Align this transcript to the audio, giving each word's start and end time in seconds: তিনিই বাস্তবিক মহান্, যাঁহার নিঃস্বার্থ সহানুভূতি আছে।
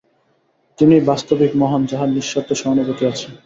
তিনিই 0.79 1.03
বাস্তবিক 1.09 1.51
মহান্, 1.61 1.83
যাঁহার 1.89 2.09
নিঃস্বার্থ 2.11 2.49
সহানুভূতি 2.53 3.03
আছে। 3.11 3.27